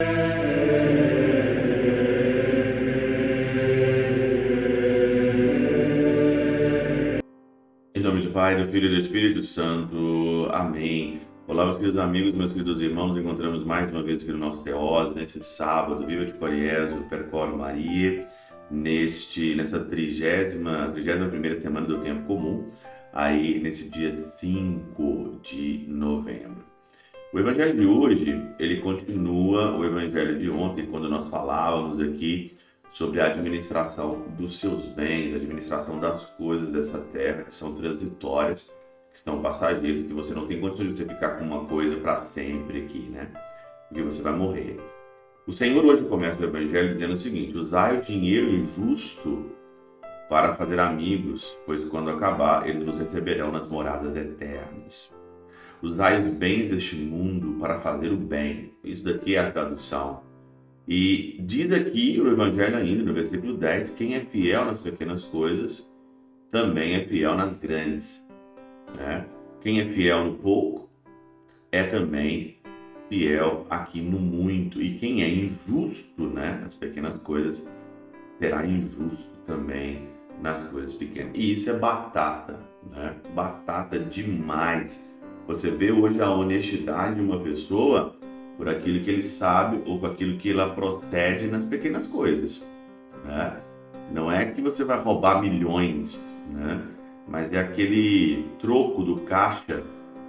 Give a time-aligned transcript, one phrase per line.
[0.00, 0.06] Em
[8.00, 10.48] nome do Pai, do Filho e do Espírito Santo.
[10.52, 11.22] Amém.
[11.48, 13.18] Olá, meus queridos amigos, meus queridos irmãos.
[13.18, 18.28] Encontramos mais uma vez aqui no nosso Teose, nesse sábado, Viva de Coriésio, Percoro Maria,
[18.70, 22.70] neste, nessa trigésima, trigésima primeira semana do Tempo Comum,
[23.12, 26.77] aí nesse dia 5 de novembro.
[27.30, 32.56] O evangelho de hoje, ele continua o evangelho de ontem, quando nós falávamos aqui
[32.90, 38.72] sobre a administração dos seus bens, a administração das coisas dessa terra que são transitórias,
[39.12, 42.22] que são passageiras, que você não tem condições de você ficar com uma coisa para
[42.22, 43.30] sempre aqui, né?
[43.88, 44.80] Porque você vai morrer.
[45.46, 49.50] O Senhor hoje começa o evangelho dizendo o seguinte: usai o dinheiro injusto
[50.30, 55.17] para fazer amigos, pois quando acabar, eles vos receberão nas moradas eternas.
[55.82, 58.72] Usai os bens deste mundo para fazer o bem.
[58.82, 60.22] Isso daqui é a tradução.
[60.86, 65.88] E diz aqui o Evangelho ainda, no versículo 10, quem é fiel nas pequenas coisas,
[66.50, 68.26] também é fiel nas grandes.
[68.96, 69.26] Né?
[69.60, 70.88] Quem é fiel no pouco,
[71.70, 72.56] é também
[73.08, 74.80] fiel aqui no muito.
[74.80, 77.62] E quem é injusto né, nas pequenas coisas,
[78.38, 80.08] será injusto também
[80.40, 81.32] nas coisas pequenas.
[81.34, 82.58] E isso é batata,
[82.90, 83.14] né?
[83.34, 85.06] batata demais.
[85.48, 88.14] Você vê hoje a honestidade de uma pessoa
[88.58, 92.68] por aquilo que ele sabe ou com aquilo que ela procede nas pequenas coisas.
[93.24, 93.56] Né?
[94.12, 96.82] Não é que você vai roubar milhões, né?
[97.26, 99.82] mas é aquele troco do caixa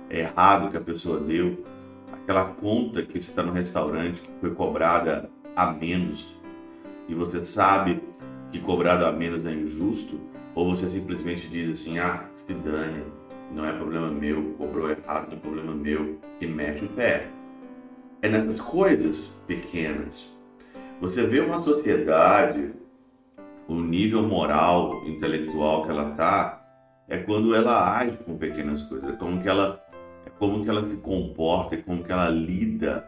[0.10, 1.66] errado que a pessoa deu,
[2.14, 6.34] aquela conta que você está no restaurante que foi cobrada a menos
[7.10, 8.02] e você sabe
[8.52, 10.20] que cobrado a menos é injusto,
[10.56, 13.04] ou você simplesmente diz assim: ah, se dane,
[13.52, 17.28] não é problema meu, cobrou errado, não é problema meu, e mete o pé.
[18.22, 20.38] É nessas coisas pequenas.
[21.00, 22.72] Você vê uma sociedade,
[23.68, 26.66] o nível moral, intelectual que ela está,
[27.08, 29.84] é quando ela age com pequenas coisas, é como que ela,
[30.26, 33.08] é como que ela se comporta, é como que ela lida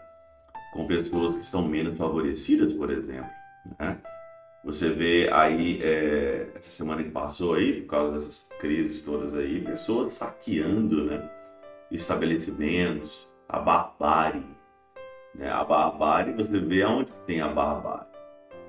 [0.73, 3.29] com pessoas que são menos favorecidas, por exemplo.
[3.77, 3.97] Né?
[4.63, 9.61] Você vê aí, é, essa semana que passou aí, por causa dessas crises todas aí,
[9.61, 11.31] pessoas saqueando né,
[11.89, 14.45] estabelecimentos, a barbárie.
[15.33, 15.49] Né?
[15.49, 18.11] A barbárie, você vê aonde que tem a barbárie.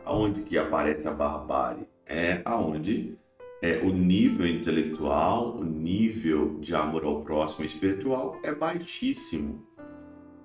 [0.04, 1.86] Aonde que aparece a barbárie?
[2.06, 3.19] É aonde
[3.60, 9.62] é, o nível intelectual, o nível de amor ao próximo espiritual é baixíssimo.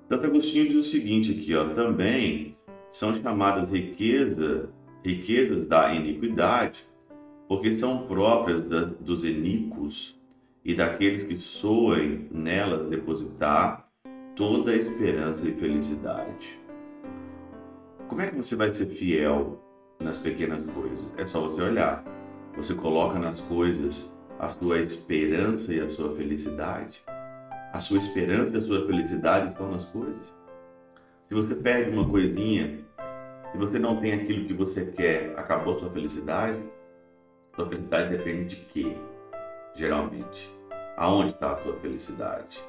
[0.10, 2.58] Santo Agostinho diz o seguinte aqui, ó, também
[2.92, 4.70] são chamadas riqueza
[5.08, 6.86] riquezas da iniquidade,
[7.48, 10.20] porque são próprias da, dos iníquos
[10.66, 13.88] e daqueles que soem nelas depositar
[14.36, 16.60] toda a esperança e felicidade.
[18.10, 19.64] Como é que você vai ser fiel
[19.98, 21.08] nas pequenas coisas?
[21.16, 22.04] É só você olhar.
[22.58, 27.02] Você coloca nas coisas a sua esperança e a sua felicidade.
[27.72, 30.36] A sua esperança e a sua felicidade estão nas coisas.
[31.30, 32.87] Se você perde uma coisinha
[33.52, 36.60] se você não tem aquilo que você quer, acabou sua felicidade?
[37.56, 38.98] Sua felicidade depende de quê?
[39.74, 40.54] Geralmente.
[40.98, 42.64] Aonde está a tua felicidade?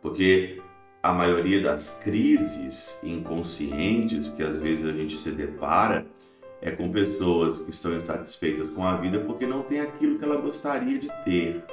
[0.00, 0.62] Porque
[1.02, 6.06] a maioria das crises inconscientes que às vezes a gente se depara
[6.60, 10.40] é com pessoas que estão insatisfeitas com a vida porque não tem aquilo que ela
[10.40, 11.64] gostaria de ter.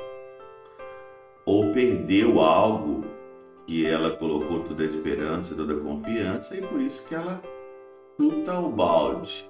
[1.45, 3.05] Ou perdeu algo
[3.65, 7.41] que ela colocou toda a esperança, toda a confiança e por isso que ela
[8.17, 9.49] chuta o balde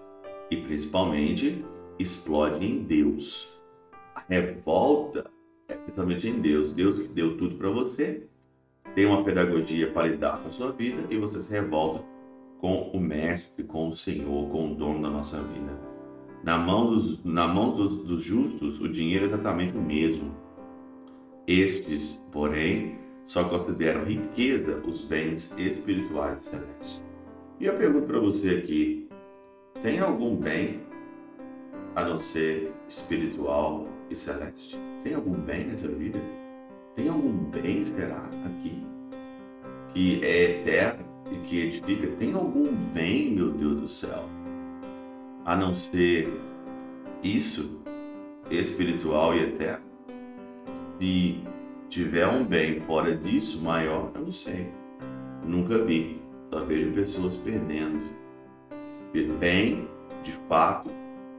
[0.50, 1.66] e principalmente
[2.00, 3.62] explode em Deus.
[4.16, 5.30] A revolta
[5.68, 6.74] é principalmente em Deus.
[6.74, 8.28] Deus que deu tudo para você,
[8.96, 12.04] tem uma pedagogia para lidar com a sua vida e você se revolta
[12.60, 15.78] com o Mestre, com o Senhor, com o dono da nossa vida.
[16.44, 20.36] Na mão dos, na mão dos, dos justos, o dinheiro é exatamente o mesmo.
[21.48, 27.13] Estes, porém, só consideram riqueza os bens espirituais celestes.
[27.64, 29.08] E eu pergunto para você aqui:
[29.82, 30.82] tem algum bem
[31.96, 34.78] a não ser espiritual e celeste?
[35.02, 36.20] Tem algum bem nessa vida?
[36.94, 38.86] Tem algum bem, será, aqui,
[39.94, 42.08] que é eterno e que edifica?
[42.18, 44.26] Tem algum bem, meu Deus do céu,
[45.46, 46.38] a não ser
[47.24, 47.82] isso,
[48.52, 49.86] espiritual e eterno?
[51.00, 51.42] Se
[51.88, 54.68] tiver um bem fora disso, maior, eu não sei.
[55.46, 56.23] Nunca vi.
[56.54, 58.06] Só vejo pessoas perdendo.
[59.40, 59.88] Bem,
[60.22, 60.88] de fato,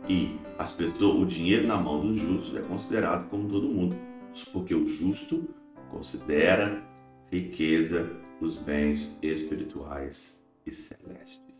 [0.09, 3.97] e as pessoas, o dinheiro na mão dos justos é considerado como todo mundo,
[4.53, 5.49] porque o justo
[5.89, 6.83] considera
[7.31, 11.55] riqueza os bens espirituais e celestes.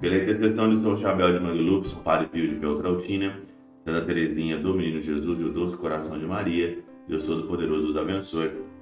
[0.00, 3.42] Pela intercessão de São Chabel de Mangluf, Padre Pio de Peltrautina,
[3.84, 6.78] Santa Teresinha do Menino Jesus e o Doce Coração de Maria,
[7.08, 8.52] Deus Todo-Poderoso os abençoe.